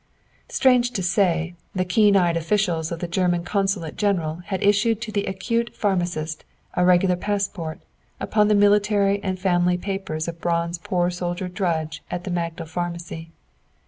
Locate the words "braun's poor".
10.41-11.11